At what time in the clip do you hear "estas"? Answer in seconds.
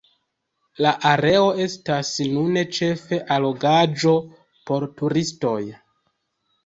1.65-2.09